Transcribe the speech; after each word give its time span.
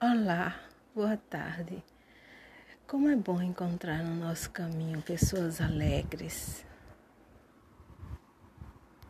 Olá, 0.00 0.54
boa 0.94 1.16
tarde. 1.16 1.82
Como 2.86 3.08
é 3.08 3.16
bom 3.16 3.42
encontrar 3.42 4.04
no 4.04 4.14
nosso 4.14 4.48
caminho 4.50 5.02
pessoas 5.02 5.60
alegres, 5.60 6.64